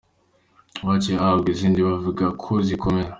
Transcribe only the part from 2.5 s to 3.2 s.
zikomeye.